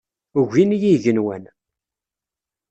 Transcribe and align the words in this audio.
Ugin-iyi 0.39 0.87
yigenwan. 0.93 1.43